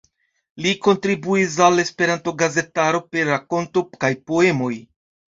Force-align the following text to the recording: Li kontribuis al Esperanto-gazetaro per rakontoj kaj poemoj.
Li 0.65 0.69
kontribuis 0.85 1.57
al 1.65 1.83
Esperanto-gazetaro 1.83 3.01
per 3.15 3.27
rakontoj 3.33 3.83
kaj 4.05 4.11
poemoj. 4.31 4.71